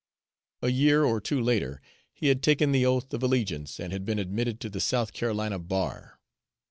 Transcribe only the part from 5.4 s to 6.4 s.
bar.